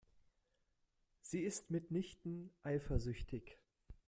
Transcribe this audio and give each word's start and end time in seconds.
Sie 1.21 1.41
ist 1.43 1.69
mitnichten 1.69 2.49
eifersüchtig. 2.63 3.59